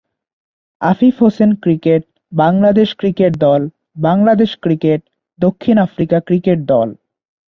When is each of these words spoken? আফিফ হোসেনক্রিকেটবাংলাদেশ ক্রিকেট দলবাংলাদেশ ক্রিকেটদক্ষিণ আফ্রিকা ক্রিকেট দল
আফিফ 0.81 1.15
হোসেনক্রিকেটবাংলাদেশ 1.21 2.89
ক্রিকেট 2.99 3.33
দলবাংলাদেশ 3.43 4.51
ক্রিকেটদক্ষিণ 4.63 5.77
আফ্রিকা 5.85 6.17
ক্রিকেট 6.27 6.59
দল 6.67 6.89